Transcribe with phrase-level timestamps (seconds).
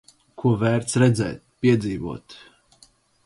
[0.43, 2.39] Ko vērts redzēt, piedzīvot.